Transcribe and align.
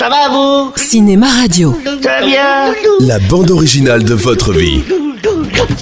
Ça 0.00 0.08
va 0.08 0.30
vous 0.30 0.72
Cinéma 0.76 1.26
Radio. 1.42 1.78
Ça 2.02 2.20
va 2.20 2.26
bien 2.26 2.72
La 3.00 3.18
bande 3.18 3.50
originale 3.50 4.02
de 4.02 4.14
votre 4.14 4.50
vie. 4.50 4.82
Je 4.88 4.94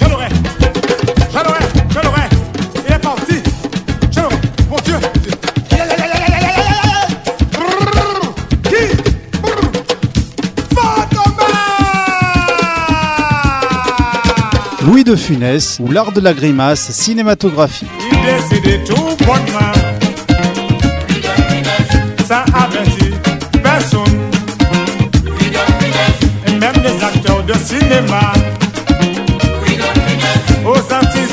l'aurai 0.09 0.27
Je 1.31 1.37
l'aurai 1.37 1.59
Je 1.89 1.99
l'aurai 2.03 2.21
Il 2.85 2.93
est 2.95 2.99
parti 2.99 3.35
Je 4.11 4.19
l'aurai 4.19 4.35
Mon 4.69 4.75
Dieu 4.83 4.95
Qui 8.65 8.83
Fantomas 10.75 11.45
Louis 14.85 15.05
de 15.05 15.15
Funès 15.15 15.77
ou 15.79 15.89
l'art 15.89 16.11
de 16.11 16.19
la 16.19 16.33
grimace 16.33 16.91
cinématographique. 16.91 17.87
Il 18.11 18.17
décide 18.59 18.83
tout 18.83 19.15
bonnement 19.25 19.98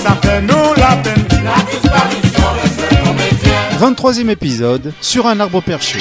ça 0.06 0.14
fait 0.22 0.40
nous 0.40 0.74
la 0.76 0.96
peine 1.02 1.26
23e 3.78 4.30
épisode 4.30 4.92
sur 5.00 5.26
un 5.26 5.40
arbre 5.40 5.60
perché. 5.60 5.98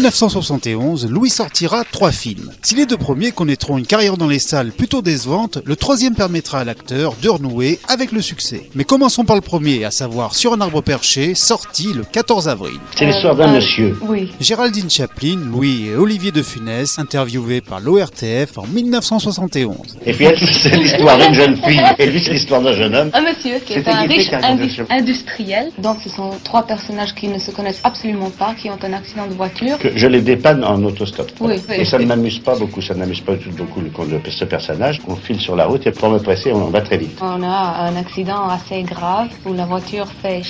1971, 0.00 1.10
Louis 1.10 1.28
sortira 1.28 1.84
trois 1.84 2.10
films. 2.10 2.50
Si 2.62 2.74
les 2.74 2.86
deux 2.86 2.96
premiers 2.96 3.32
connaîtront 3.32 3.76
une 3.76 3.84
carrière 3.86 4.16
dans 4.16 4.28
les 4.28 4.38
salles 4.38 4.72
plutôt 4.72 5.02
décevante, 5.02 5.58
le 5.66 5.76
troisième 5.76 6.14
permettra 6.14 6.60
à 6.60 6.64
l'acteur 6.64 7.14
de 7.22 7.28
renouer 7.28 7.78
avec 7.86 8.10
le 8.10 8.22
succès. 8.22 8.70
Mais 8.74 8.84
commençons 8.84 9.24
par 9.24 9.36
le 9.36 9.42
premier, 9.42 9.84
à 9.84 9.90
savoir 9.90 10.34
Sur 10.34 10.54
un 10.54 10.60
arbre 10.62 10.80
perché, 10.80 11.34
sorti 11.34 11.92
le 11.92 12.04
14 12.04 12.48
avril. 12.48 12.78
C'est 12.96 13.04
l'histoire 13.04 13.36
d'un 13.36 13.52
monsieur. 13.52 13.94
Oui. 14.08 14.32
Géraldine 14.40 14.88
Chaplin, 14.88 15.36
Louis 15.44 15.88
et 15.88 15.96
Olivier 15.96 16.32
de 16.32 16.42
Funès, 16.42 16.98
interviewés 16.98 17.60
par 17.60 17.80
l'ORTF 17.80 18.56
en 18.56 18.66
1971. 18.66 19.98
Et 20.06 20.14
puis 20.14 20.24
elle, 20.24 20.38
c'est 20.38 20.76
l'histoire 20.76 21.18
d'une 21.18 21.34
jeune 21.34 21.56
fille. 21.62 21.82
Et 21.98 22.06
lui, 22.06 22.22
c'est 22.24 22.32
l'histoire 22.32 22.62
d'un 22.62 22.72
jeune 22.74 22.94
homme. 22.94 23.10
Un 23.12 23.20
monsieur 23.20 23.58
qui 23.66 23.74
est 23.74 23.86
un 23.86 24.00
riche 24.02 24.30
indu- 24.32 24.86
industriel. 24.88 25.70
Donc 25.78 25.98
ce 26.02 26.08
sont 26.08 26.30
trois 26.42 26.62
personnages 26.66 27.14
qui 27.14 27.28
ne 27.28 27.38
se 27.38 27.50
connaissent 27.50 27.80
absolument 27.84 28.30
pas, 28.30 28.54
qui 28.54 28.70
ont 28.70 28.78
un 28.82 28.92
accident 28.94 29.26
de 29.26 29.34
voiture. 29.34 29.76
Que 29.78 29.89
je 29.94 30.06
les 30.06 30.20
dépanne 30.20 30.64
en 30.64 30.82
autostop. 30.84 31.30
Oui, 31.40 31.54
oui. 31.68 31.74
Et 31.78 31.84
ça 31.84 31.98
ne 31.98 32.06
m'amuse 32.06 32.38
pas 32.38 32.56
beaucoup. 32.56 32.80
Ça 32.80 32.94
n'amuse 32.94 33.20
pas 33.20 33.34
du 33.34 33.50
tout 33.50 33.64
beaucoup 33.64 33.80
le, 33.80 34.20
ce 34.30 34.44
personnage. 34.44 35.00
On 35.08 35.16
file 35.16 35.40
sur 35.40 35.56
la 35.56 35.66
route 35.66 35.86
et 35.86 35.92
pour 35.92 36.10
me 36.10 36.18
presser, 36.18 36.52
on 36.52 36.68
va 36.70 36.80
très 36.80 36.96
vite. 36.98 37.18
On 37.20 37.42
a 37.42 37.86
un 37.88 37.96
accident 37.96 38.48
assez 38.48 38.82
grave 38.82 39.28
où 39.46 39.52
la 39.52 39.66
voiture 39.66 40.06
fait. 40.22 40.42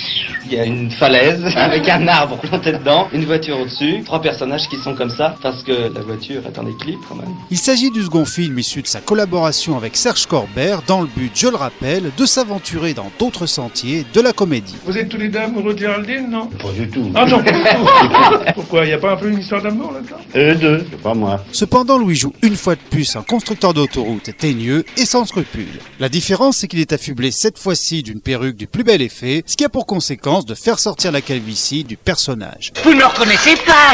Il 0.45 0.53
y 0.53 0.59
a 0.59 0.65
une 0.65 0.91
falaise 0.91 1.43
avec 1.55 1.87
un 1.89 2.07
arbre 2.07 2.37
planté 2.37 2.73
dedans, 2.73 3.07
une 3.13 3.25
voiture 3.25 3.59
au-dessus, 3.59 4.01
trois 4.05 4.21
personnages 4.21 4.67
qui 4.69 4.77
sont 4.77 4.95
comme 4.95 5.09
ça 5.09 5.35
parce 5.41 5.63
que 5.63 5.93
la 5.93 6.01
voiture 6.01 6.41
est 6.45 6.57
en 6.59 6.67
équilibre 6.67 7.01
quand 7.07 7.15
même. 7.15 7.33
Il 7.49 7.57
s'agit 7.57 7.91
du 7.91 8.01
second 8.03 8.25
film 8.25 8.57
issu 8.59 8.81
de 8.81 8.87
sa 8.87 8.99
collaboration 8.99 9.77
avec 9.77 9.95
Serge 9.95 10.25
Corbert 10.25 10.81
dans 10.87 11.01
le 11.01 11.07
but, 11.07 11.31
je 11.33 11.47
le 11.47 11.55
rappelle, 11.55 12.11
de 12.17 12.25
s'aventurer 12.25 12.93
dans 12.93 13.11
d'autres 13.19 13.45
sentiers 13.45 14.05
de 14.13 14.21
la 14.21 14.33
comédie. 14.33 14.75
Vous 14.85 14.97
êtes 14.97 15.09
tous 15.09 15.17
les 15.17 15.29
deux 15.29 15.39
amoureux 15.39 15.73
de 15.73 15.79
Géraldine, 15.79 16.29
non? 16.29 16.47
Pas 16.47 16.71
du 16.77 16.87
tout. 16.89 17.11
Ah 17.15 17.25
non, 17.25 17.43
pas 17.43 17.51
du 17.51 17.59
tout. 17.59 18.51
Pourquoi? 18.55 18.85
Il 18.85 18.87
n'y 18.87 18.93
a 18.93 18.97
pas 18.97 19.13
un 19.13 19.17
peu 19.17 19.30
une 19.31 19.39
histoire 19.39 19.61
d'amour 19.61 19.91
là-dedans 19.91 20.17
Eux 20.35 20.55
deux, 20.55 20.85
c'est 20.89 21.01
pas 21.01 21.13
moi. 21.13 21.43
Cependant, 21.51 21.97
Louis 21.97 22.15
joue 22.15 22.33
une 22.41 22.55
fois 22.55 22.75
de 22.75 22.81
plus 22.89 23.15
un 23.15 23.23
constructeur 23.23 23.73
d'autoroute 23.73 24.29
teigneux 24.37 24.85
et 24.97 25.05
sans 25.05 25.25
scrupules. 25.25 25.79
La 25.99 26.09
différence, 26.09 26.57
c'est 26.57 26.67
qu'il 26.67 26.79
est 26.79 26.93
affublé 26.93 27.31
cette 27.31 27.57
fois-ci 27.57 28.03
d'une 28.03 28.21
perruque 28.21 28.57
du 28.57 28.67
plus 28.67 28.83
bel 28.83 29.01
effet, 29.01 29.43
ce 29.45 29.55
qui 29.55 29.65
a 29.65 29.69
pour 29.69 29.85
conséquence 29.85 30.45
de 30.45 30.55
faire 30.55 30.79
sortir 30.79 31.11
la 31.11 31.21
calvitie 31.21 31.83
du 31.83 31.97
personnage. 31.97 32.73
Vous 32.83 32.93
ne 32.93 32.99
me 32.99 33.05
reconnaissez 33.05 33.55
pas 33.65 33.93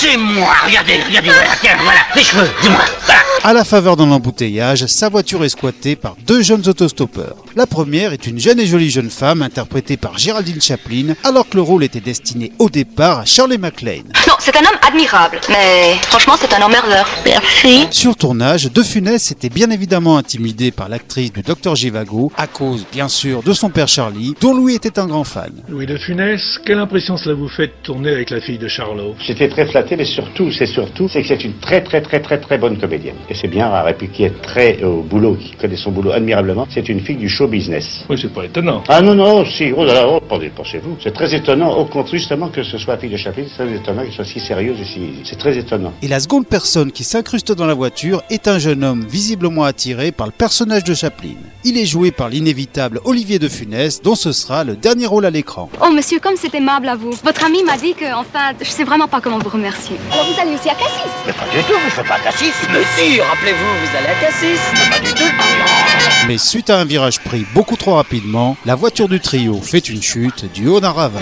C'est 0.00 0.16
moi 0.16 0.54
Regardez, 0.66 1.00
regardez, 1.06 1.28
voilà, 1.30 1.50
tiens, 1.60 1.76
voilà, 1.82 2.00
les 2.16 2.22
cheveux, 2.22 2.48
dis-moi 2.62 2.80
voilà. 3.04 3.20
À 3.44 3.52
la 3.52 3.64
faveur 3.64 3.96
d'un 3.96 4.10
embouteillage, 4.10 4.86
sa 4.86 5.08
voiture 5.08 5.44
est 5.44 5.48
squattée 5.48 5.96
par 5.96 6.14
deux 6.26 6.42
jeunes 6.42 6.66
autostoppeurs. 6.68 7.36
La 7.56 7.66
première 7.66 8.12
est 8.12 8.26
une 8.28 8.38
jeune 8.38 8.60
et 8.60 8.66
jolie 8.66 8.88
jeune 8.90 9.10
femme 9.10 9.42
interprétée 9.42 9.96
par 9.96 10.16
Géraldine 10.16 10.60
Chaplin, 10.60 11.14
alors 11.24 11.48
que 11.48 11.56
le 11.56 11.62
rôle 11.62 11.82
était 11.82 12.00
destiné 12.00 12.52
au 12.60 12.70
départ 12.70 13.18
à 13.18 13.24
Shirley 13.24 13.58
MacLaine. 13.58 14.04
Non, 14.28 14.34
c'est 14.38 14.56
un 14.56 14.60
homme 14.60 14.78
admirable, 14.86 15.40
mais 15.48 15.94
franchement, 16.02 16.34
c'est 16.38 16.54
un 16.54 16.62
emmerdeur. 16.62 17.08
Merci. 17.26 17.88
Sur 17.90 18.16
tournage, 18.16 18.70
De 18.70 18.82
Funès 18.82 19.32
était 19.32 19.48
bien 19.48 19.70
évidemment 19.70 20.16
intimidé 20.16 20.70
par 20.70 20.88
l'actrice 20.88 21.32
du 21.32 21.42
Dr 21.42 21.74
Givago, 21.74 22.30
à 22.36 22.46
cause, 22.46 22.86
bien 22.92 23.08
sûr, 23.08 23.42
de 23.42 23.52
son 23.52 23.70
père 23.70 23.88
Charlie, 23.88 24.34
dont 24.40 24.54
Louis 24.54 24.76
était 24.76 25.00
un 25.00 25.06
grand 25.06 25.24
fan. 25.24 25.52
Louis 25.68 25.86
de 25.86 25.96
Funès, 25.98 26.40
quelle 26.64 26.78
impression 26.78 27.16
cela 27.16 27.34
vous 27.34 27.48
fait 27.48 27.66
de 27.66 27.72
tourner 27.82 28.10
avec 28.12 28.30
la 28.30 28.40
fille 28.40 28.58
de 28.58 28.68
Charlot? 28.68 29.16
J'étais 29.26 29.48
très 29.48 29.66
mais 29.90 30.04
surtout, 30.04 30.50
c'est 30.50 30.66
surtout, 30.66 31.08
c'est 31.08 31.22
que 31.22 31.28
c'est 31.28 31.44
une 31.44 31.54
très 31.54 31.82
très 31.82 32.00
très 32.00 32.20
très 32.20 32.38
très 32.38 32.58
bonne 32.58 32.78
comédienne. 32.78 33.16
Et 33.28 33.34
c'est 33.34 33.48
bien 33.48 33.68
rare. 33.68 33.88
Et 33.88 33.94
puis 33.94 34.08
qui 34.08 34.24
est 34.24 34.40
très 34.42 34.82
au 34.82 35.02
boulot, 35.02 35.36
qui 35.36 35.52
connaît 35.52 35.76
son 35.76 35.90
boulot 35.90 36.12
admirablement. 36.12 36.66
C'est 36.70 36.88
une 36.88 37.00
fille 37.00 37.16
du 37.16 37.28
show 37.28 37.46
business. 37.46 38.04
Oui, 38.08 38.18
c'est 38.20 38.32
pas 38.32 38.44
étonnant. 38.44 38.82
Ah 38.88 39.02
non, 39.02 39.14
non, 39.14 39.44
si, 39.44 39.72
oh 39.76 39.84
là 39.84 39.94
là, 39.94 40.08
oh, 40.08 40.20
pensez-vous. 40.54 40.96
C'est 41.02 41.12
très 41.12 41.34
étonnant, 41.34 41.76
au 41.76 41.84
contraire, 41.86 42.16
justement, 42.16 42.48
que 42.48 42.62
ce 42.62 42.78
soit 42.78 42.94
la 42.94 43.00
fille 43.00 43.10
de 43.10 43.16
Chaplin, 43.16 43.44
c'est 43.48 43.64
très 43.64 43.74
étonnant 43.74 44.02
qu'elle 44.02 44.12
soit 44.12 44.24
si 44.24 44.40
sérieuse 44.40 44.80
et 44.80 44.84
si... 44.84 45.00
C'est 45.24 45.38
très 45.38 45.56
étonnant. 45.56 45.92
Et 46.02 46.08
la 46.08 46.20
seconde 46.20 46.46
personne 46.46 46.92
qui 46.92 47.04
s'incruste 47.04 47.52
dans 47.52 47.66
la 47.66 47.74
voiture 47.74 48.22
est 48.30 48.48
un 48.48 48.58
jeune 48.58 48.84
homme 48.84 49.04
visiblement 49.08 49.64
attiré 49.64 50.12
par 50.12 50.26
le 50.26 50.32
personnage 50.32 50.84
de 50.84 50.94
Chaplin. 50.94 51.34
Il 51.64 51.78
est 51.78 51.86
joué 51.86 52.10
par 52.10 52.28
l'inévitable 52.28 53.00
Olivier 53.04 53.38
de 53.38 53.48
Funès, 53.48 54.02
dont 54.02 54.14
ce 54.14 54.32
sera 54.32 54.64
le 54.64 54.76
dernier 54.76 55.06
rôle 55.06 55.24
à 55.24 55.30
l'écran. 55.30 55.70
Oh 55.80 55.90
monsieur, 55.92 56.18
comme 56.18 56.34
c'est 56.36 56.54
aimable 56.54 56.88
à 56.88 56.96
vous. 56.96 57.12
Votre 57.24 57.44
ami 57.44 57.62
m'a 57.62 57.76
dit 57.76 57.94
que, 57.94 58.12
enfin, 58.14 58.52
je 58.60 58.68
sais 58.68 58.84
vraiment 58.84 59.08
pas 59.08 59.20
comment 59.20 59.38
vous 59.38 59.48
remercier. 59.48 59.71
Alors 60.10 60.26
vous 60.26 60.40
allez 60.40 60.54
aussi 60.54 60.68
à 60.68 60.74
Cassis 60.74 61.10
Mais 61.26 61.32
pas 61.32 61.44
du 61.44 61.62
tout, 61.62 61.78
je 61.84 61.90
fais 61.90 62.04
pas 62.04 62.18
Cassis. 62.18 62.52
Mais 62.72 62.82
si, 62.96 63.20
rappelez-vous, 63.20 63.58
vous 63.58 63.96
allez 63.96 64.08
à 64.08 64.14
Cassis 64.20 64.60
Mais 66.26 66.38
suite 66.38 66.70
à 66.70 66.78
un 66.78 66.84
virage 66.84 67.20
pris 67.20 67.46
beaucoup 67.54 67.76
trop 67.76 67.94
rapidement, 67.94 68.56
la 68.64 68.74
voiture 68.74 69.08
du 69.08 69.20
trio 69.20 69.60
fait 69.62 69.88
une 69.88 70.02
chute 70.02 70.50
du 70.52 70.68
haut 70.68 70.80
d'un 70.80 70.92
ravin. 70.92 71.20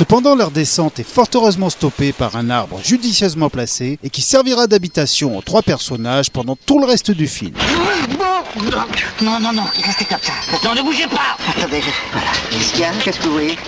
Cependant, 0.00 0.34
leur 0.34 0.50
descente 0.50 0.98
est 0.98 1.06
fort 1.06 1.26
heureusement 1.34 1.68
stoppée 1.68 2.14
par 2.14 2.34
un 2.34 2.48
arbre 2.48 2.80
judicieusement 2.82 3.50
placé 3.50 3.98
et 4.02 4.08
qui 4.08 4.22
servira 4.22 4.66
d'habitation 4.66 5.36
aux 5.36 5.42
trois 5.42 5.60
personnages 5.60 6.30
pendant 6.30 6.56
tout 6.56 6.80
le 6.80 6.86
reste 6.86 7.10
du 7.10 7.28
film. 7.28 7.52
Non, 9.20 9.38
non, 9.38 9.52
non, 9.52 9.64
restez 9.84 10.06
comme 10.06 10.18
ça. 10.22 10.32
Non, 10.64 10.74
ne 10.74 10.80
bougez 10.80 11.06
pas 11.06 11.36
Attendez, 11.50 11.82
je... 11.82 11.90
voilà. 12.12 12.30
Qu'est-ce 12.50 12.72
qu'il 12.72 12.80
y 12.80 12.84
a 12.84 12.92
Qu'est-ce 13.04 13.18
que 13.18 13.24
vous 13.24 13.32
voyez 13.32 13.58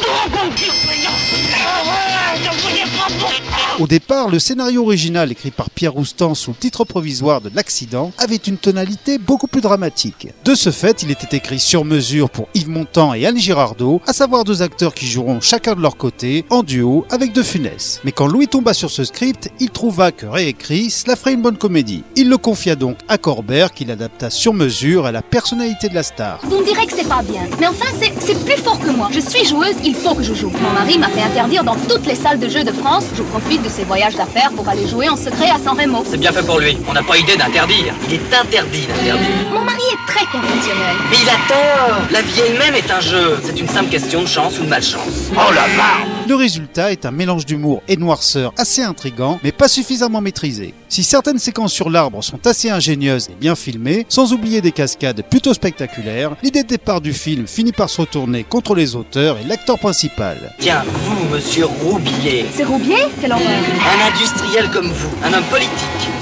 Au 3.78 3.86
départ, 3.86 4.28
le 4.28 4.38
scénario 4.38 4.82
original 4.82 5.32
écrit 5.32 5.50
par 5.50 5.70
Pierre 5.70 5.94
Roustan 5.94 6.34
sous 6.34 6.50
le 6.50 6.56
titre 6.56 6.84
provisoire 6.84 7.40
de 7.40 7.50
L'accident 7.54 8.12
avait 8.18 8.36
une 8.36 8.58
tonalité 8.58 9.18
beaucoup 9.18 9.46
plus 9.46 9.60
dramatique. 9.60 10.28
De 10.44 10.54
ce 10.54 10.70
fait, 10.70 11.02
il 11.02 11.10
était 11.10 11.36
écrit 11.36 11.58
sur 11.58 11.84
mesure 11.84 12.30
pour 12.30 12.48
Yves 12.54 12.68
Montand 12.68 13.14
et 13.14 13.26
Anne 13.26 13.38
Girardot, 13.38 14.00
à 14.06 14.12
savoir 14.12 14.44
deux 14.44 14.62
acteurs 14.62 14.94
qui 14.94 15.06
joueront 15.06 15.40
chacun 15.40 15.74
de 15.74 15.80
leur 15.80 15.96
côté, 15.96 16.44
en 16.50 16.62
duo 16.62 17.06
avec 17.10 17.32
De 17.32 17.42
Funès. 17.42 18.00
Mais 18.04 18.12
quand 18.12 18.26
Louis 18.26 18.46
tomba 18.46 18.72
sur 18.72 18.90
ce 18.90 19.04
script, 19.04 19.50
il 19.58 19.70
trouva 19.70 20.12
que 20.12 20.26
réécrit, 20.26 20.90
cela 20.90 21.16
ferait 21.16 21.32
une 21.34 21.42
bonne 21.42 21.58
comédie. 21.58 22.04
Il 22.14 22.28
le 22.28 22.38
confia 22.38 22.76
donc 22.76 22.98
à 23.08 23.18
Corbert 23.18 23.72
qu'il 23.72 23.90
adapta 23.90 24.30
sur 24.30 24.54
mesure 24.54 25.06
à 25.06 25.12
la 25.12 25.22
personnalité 25.22 25.88
de 25.88 25.94
la 25.94 26.02
star. 26.02 26.40
Me 26.44 26.64
direz 26.64 26.86
que 26.86 26.92
c'est 26.94 27.08
pas 27.08 27.22
bien. 27.22 27.42
Mais 27.58 27.66
enfin, 27.66 27.86
c'est 28.00 28.12
c'est 28.20 28.44
plus 28.44 28.62
fort 28.62 28.78
que 28.78 28.90
moi. 28.90 29.08
Je 29.12 29.20
suis 29.20 29.44
joueuse, 29.44 29.74
il 29.84 29.94
faut 29.94 30.14
que 30.14 30.22
je 30.22 30.34
joue. 30.34 30.52
Mon 30.62 30.70
mari 30.70 30.98
m'a 30.98 31.08
fait 31.08 31.22
interdire 31.22 31.51
dans 31.60 31.76
toutes 31.76 32.06
les 32.06 32.14
salles 32.14 32.38
de 32.38 32.48
jeux 32.48 32.64
de 32.64 32.72
France. 32.72 33.04
Je 33.14 33.22
profite 33.22 33.62
de 33.62 33.68
ses 33.68 33.84
voyages 33.84 34.14
d'affaires 34.14 34.50
pour 34.56 34.66
aller 34.68 34.88
jouer 34.88 35.10
en 35.10 35.16
secret 35.16 35.50
à 35.50 35.58
San 35.58 35.78
Remo. 35.78 36.02
C'est 36.08 36.16
bien 36.16 36.32
fait 36.32 36.44
pour 36.44 36.58
lui. 36.58 36.78
On 36.88 36.94
n'a 36.94 37.02
pas 37.02 37.18
idée 37.18 37.36
d'interdire. 37.36 37.94
Il 38.08 38.14
est 38.14 38.34
interdit 38.34 38.86
d'interdire. 38.86 39.52
Mon 39.52 39.60
mari 39.60 39.82
est 39.92 40.10
très 40.10 40.24
conventionnel. 40.26 40.96
Mais 41.10 41.16
il 41.22 41.28
a 41.28 41.36
tort. 41.46 42.00
La 42.10 42.22
vie 42.22 42.40
elle-même 42.40 42.74
est 42.74 42.90
un 42.90 43.00
jeu. 43.00 43.38
C'est 43.44 43.60
une 43.60 43.68
simple 43.68 43.90
question 43.90 44.22
de 44.22 44.26
chance 44.26 44.58
ou 44.58 44.64
de 44.64 44.68
malchance. 44.68 45.30
Oh 45.32 45.52
la 45.52 45.68
marre 45.76 46.06
Le 46.26 46.34
résultat 46.34 46.90
est 46.90 47.04
un 47.04 47.10
mélange 47.10 47.44
d'humour 47.44 47.82
et 47.86 47.96
de 47.96 48.00
noirceur 48.00 48.54
assez 48.56 48.82
intrigant, 48.82 49.38
mais 49.44 49.52
pas 49.52 49.68
suffisamment 49.68 50.22
maîtrisé. 50.22 50.72
Si 50.88 51.02
certaines 51.02 51.38
séquences 51.38 51.72
sur 51.72 51.90
l'arbre 51.90 52.22
sont 52.22 52.46
assez 52.46 52.70
ingénieuses 52.70 53.28
et 53.30 53.34
bien 53.38 53.54
filmées, 53.54 54.06
sans 54.08 54.32
oublier 54.32 54.60
des 54.60 54.72
cascades 54.72 55.22
plutôt 55.28 55.54
spectaculaires, 55.54 56.36
l'idée 56.42 56.62
de 56.62 56.68
départ 56.68 57.00
du 57.00 57.12
film 57.12 57.46
finit 57.46 57.72
par 57.72 57.90
se 57.90 58.00
retourner 58.00 58.44
contre 58.44 58.74
les 58.74 58.94
auteurs 58.94 59.38
et 59.38 59.44
l'acteur 59.44 59.78
principal. 59.78 60.36
Tiens, 60.58 60.84
vous, 60.86 61.11
monsieur 61.32 61.64
Roubier. 61.64 62.44
C'est 62.54 62.64
Roubier 62.64 63.06
Quel 63.20 63.32
horreur 63.32 63.46
Un 63.46 64.08
industriel 64.08 64.68
comme 64.70 64.88
vous, 64.88 65.10
un 65.24 65.32
homme 65.32 65.44
politique. 65.44 65.70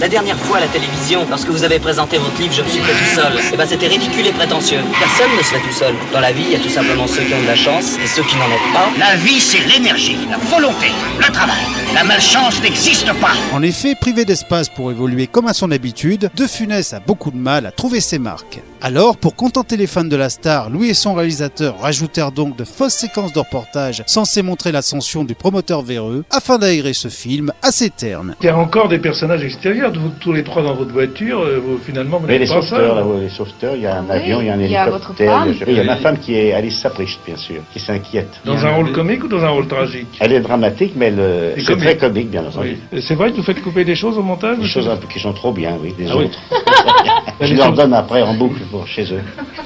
La 0.00 0.08
dernière 0.08 0.38
fois 0.38 0.58
à 0.58 0.60
la 0.60 0.68
télévision, 0.68 1.26
lorsque 1.28 1.48
vous 1.48 1.64
avez 1.64 1.80
présenté 1.80 2.16
votre 2.18 2.40
livre 2.40 2.54
Je 2.54 2.62
me 2.62 2.68
suis 2.68 2.80
fait 2.80 2.92
tout 2.92 3.20
seul, 3.20 3.32
eh 3.52 3.56
ben 3.56 3.66
c'était 3.66 3.88
ridicule 3.88 4.26
et 4.26 4.32
prétentieux. 4.32 4.78
Personne 5.00 5.36
ne 5.36 5.42
se 5.42 5.48
fait 5.48 5.60
tout 5.60 5.74
seul. 5.74 5.94
Dans 6.12 6.20
la 6.20 6.30
vie, 6.30 6.44
il 6.44 6.52
y 6.52 6.54
a 6.54 6.60
tout 6.60 6.68
simplement 6.68 7.08
ceux 7.08 7.24
qui 7.24 7.34
ont 7.34 7.42
de 7.42 7.46
la 7.46 7.56
chance 7.56 7.96
et 8.02 8.06
ceux 8.06 8.22
qui 8.22 8.36
n'en 8.36 8.46
ont 8.46 8.72
pas. 8.72 8.88
La 8.98 9.16
vie, 9.16 9.40
c'est 9.40 9.66
l'énergie, 9.66 10.16
la 10.30 10.38
volonté, 10.38 10.92
le 11.18 11.32
travail. 11.32 11.66
La 11.92 12.04
malchance 12.04 12.62
n'existe 12.62 13.12
pas. 13.14 13.32
En 13.52 13.62
effet, 13.62 13.96
privé 14.00 14.24
d'espace 14.24 14.68
pour 14.68 14.92
évoluer 14.92 15.26
comme 15.26 15.48
à 15.48 15.54
son 15.54 15.72
habitude, 15.72 16.30
De 16.36 16.46
Funès 16.46 16.92
a 16.92 17.00
beaucoup 17.00 17.32
de 17.32 17.36
mal 17.36 17.66
à 17.66 17.72
trouver 17.72 18.00
ses 18.00 18.20
marques. 18.20 18.60
Alors, 18.82 19.18
pour 19.18 19.36
contenter 19.36 19.76
les 19.76 19.86
fans 19.86 20.04
de 20.04 20.16
la 20.16 20.30
star, 20.30 20.70
Louis 20.70 20.88
et 20.88 20.94
son 20.94 21.12
réalisateur 21.12 21.78
rajoutèrent 21.80 22.32
donc 22.32 22.56
de 22.56 22.64
fausses 22.64 22.94
séquences 22.94 23.30
de 23.34 23.38
reportages 23.38 24.02
censées 24.06 24.40
montrer 24.40 24.72
l'ascension 24.72 25.22
du 25.22 25.34
promoteur 25.34 25.82
véreux 25.82 26.24
afin 26.30 26.56
d'aérer 26.56 26.94
ce 26.94 27.08
film 27.08 27.52
assez 27.62 27.90
terne. 27.90 28.34
Il 28.40 28.46
y 28.46 28.48
a 28.48 28.56
encore 28.56 28.88
des 28.88 28.98
personnages 28.98 29.44
extérieurs, 29.44 29.92
vous, 29.92 30.08
tous 30.18 30.32
les 30.32 30.42
trois 30.44 30.62
dans 30.62 30.74
votre 30.74 30.92
voiture, 30.92 31.40
euh, 31.42 31.60
vous, 31.62 31.76
finalement, 31.84 32.18
vous 32.20 32.26
les 32.26 32.38
pas 32.38 32.46
sauveteurs, 32.46 32.94
là, 32.94 33.20
les 33.20 33.28
sauveteurs, 33.28 33.76
il 33.76 33.82
y 33.82 33.86
a 33.86 33.98
un 33.98 34.04
Oui, 34.04 34.10
avion, 34.12 34.40
il 34.40 34.46
y 34.46 34.50
a 34.50 34.54
un 34.54 34.60
il 34.60 34.70
y 34.70 34.76
a 34.76 34.84
votre 34.88 35.10
hélicoptère, 35.10 35.30
femme. 35.40 35.48
il 35.52 35.58
y 35.58 35.62
a- 35.62 35.66
il 35.72 35.76
y 35.76 35.80
a 35.80 35.84
ma 35.84 35.96
femme 35.96 36.18
qui 36.18 36.34
est 36.36 36.52
Alice 36.54 36.78
Sapricht, 36.80 37.20
bien 37.26 37.36
sûr, 37.36 37.60
qui 37.74 37.80
s'inquiète. 37.80 38.30
Dans 38.46 38.64
un 38.64 38.70
rôle 38.76 38.92
comique 38.92 39.24
ou 39.24 39.28
dans 39.28 39.44
un 39.44 39.50
rôle 39.50 39.68
tragique? 39.68 40.08
Elle 40.20 40.32
est 40.32 40.40
dramatique, 40.40 40.94
mais 40.96 41.08
elle, 41.08 41.52
Et 41.54 41.60
c'est 41.60 41.66
comique. 41.66 41.84
très 41.84 41.96
comique, 41.98 42.30
bien 42.30 42.46
entendu. 42.46 42.78
Oui. 42.94 43.02
C'est 43.02 43.14
vrai 43.14 43.30
que 43.30 43.36
vous 43.36 43.42
faites 43.42 43.60
couper 43.60 43.84
des 43.84 43.94
choses 43.94 44.16
au 44.16 44.22
montage 44.22 44.58
Des 44.58 44.64
choses 44.66 44.88
un 44.88 44.96
peu 44.96 45.06
qui 45.06 45.20
sont 45.20 45.34
trop 45.34 45.52
bien, 45.52 45.76
oui, 45.82 45.92
des 45.98 46.06
Ah 46.10 46.16
oui. 46.16 46.24
autres. 46.24 46.38
Je 47.42 47.54
leur 47.54 47.72
donne 47.72 47.92
après 47.94 48.22
en 48.22 48.34
boucle 48.34 48.60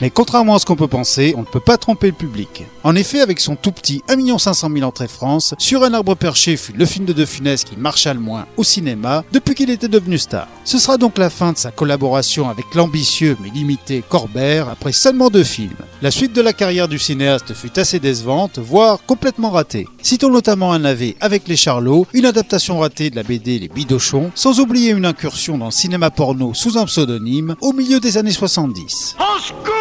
Mais 0.00 0.10
contrairement 0.10 0.54
à 0.54 0.58
ce 0.58 0.66
qu'on 0.66 0.76
peut 0.76 0.88
penser, 0.88 1.34
on 1.36 1.40
ne 1.40 1.44
peut 1.44 1.60
pas 1.60 1.76
tromper 1.76 2.08
le 2.08 2.12
public. 2.12 2.64
En 2.82 2.94
effet, 2.96 3.20
avec 3.20 3.40
son 3.40 3.56
tout 3.56 3.72
petit 3.72 4.02
1 4.08 4.38
500 4.38 4.70
000 4.72 4.86
entrées 4.86 5.08
France, 5.08 5.54
Sur 5.58 5.84
un 5.84 5.94
arbre 5.94 6.14
perché 6.14 6.56
fut 6.56 6.72
le 6.72 6.84
film 6.84 7.04
de 7.04 7.12
De 7.12 7.24
Funès 7.24 7.64
qui 7.64 7.76
marcha 7.76 8.12
le 8.14 8.20
moins 8.20 8.46
au 8.56 8.64
cinéma 8.64 9.24
depuis 9.32 9.54
qu'il 9.54 9.70
était 9.70 9.88
devenu 9.88 10.18
star. 10.18 10.48
Ce 10.64 10.78
sera 10.78 10.96
donc 10.96 11.18
la 11.18 11.30
fin 11.30 11.52
de 11.52 11.58
sa 11.58 11.70
collaboration 11.70 12.48
avec 12.48 12.74
l'ambitieux 12.74 13.36
mais 13.40 13.50
limité 13.50 14.02
Corbert 14.08 14.68
après 14.68 14.92
seulement 14.92 15.30
deux 15.30 15.44
films. 15.44 15.76
La 16.04 16.10
suite 16.10 16.34
de 16.34 16.42
la 16.42 16.52
carrière 16.52 16.86
du 16.86 16.98
cinéaste 16.98 17.54
fut 17.54 17.78
assez 17.78 17.98
décevante, 17.98 18.58
voire 18.58 19.02
complètement 19.06 19.48
ratée. 19.48 19.88
Citons 20.02 20.28
notamment 20.28 20.74
un 20.74 20.80
navet 20.80 21.16
avec 21.18 21.48
les 21.48 21.56
Charlots, 21.56 22.06
une 22.12 22.26
adaptation 22.26 22.78
ratée 22.78 23.08
de 23.08 23.16
la 23.16 23.22
BD 23.22 23.58
Les 23.58 23.68
Bidochons, 23.68 24.30
sans 24.34 24.60
oublier 24.60 24.90
une 24.90 25.06
incursion 25.06 25.56
dans 25.56 25.64
le 25.64 25.70
cinéma 25.70 26.10
porno 26.10 26.52
sous 26.52 26.76
un 26.76 26.84
pseudonyme 26.84 27.56
au 27.62 27.72
milieu 27.72 28.00
des 28.00 28.18
années 28.18 28.32
70. 28.32 29.16
Au 29.18 29.40
secours 29.40 29.72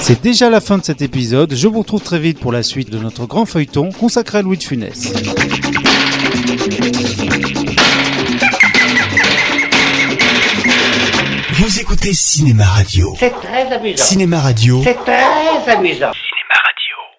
C'est 0.00 0.20
déjà 0.20 0.50
la 0.50 0.60
fin 0.60 0.78
de 0.78 0.84
cet 0.84 1.00
épisode, 1.00 1.54
je 1.54 1.68
vous 1.68 1.78
retrouve 1.78 2.02
très 2.02 2.18
vite 2.18 2.40
pour 2.40 2.50
la 2.50 2.64
suite 2.64 2.90
de 2.90 2.98
notre 2.98 3.26
grand 3.26 3.46
feuilleton 3.46 3.90
consacré 3.90 4.38
à 4.38 4.42
Louis 4.42 4.58
de 4.58 4.64
Funès. 4.64 5.12
Écoutez 11.98 12.14
Cinéma 12.14 12.64
Radio. 12.64 13.12
C'est 13.18 13.30
très 13.40 13.72
amusant. 13.72 14.04
Cinéma 14.04 14.38
Radio, 14.38 14.80
C'est 14.84 14.94
très 15.04 15.68
amusant. 15.72 16.12